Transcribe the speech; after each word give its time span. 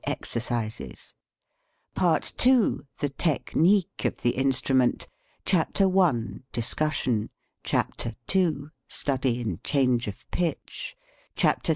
EXERCISES 0.05 1.13
PART 1.93 2.33
II 2.47 2.79
THE 2.97 3.09
TECHNIQUE 3.09 4.07
OF 4.07 4.21
THE 4.23 4.31
INSTRUMENT 4.31 5.07
CHAPTER 5.45 5.95
I. 5.99 6.39
DISCUSSION 6.51 7.29
CHAPTER 7.63 8.15
II. 8.33 8.71
STUDY 8.87 9.39
IN 9.41 9.59
CHANGE 9.63 10.07
OF 10.07 10.31
PITCH 10.31 10.95
CHAPTER 11.35 11.69
III. 11.69 11.69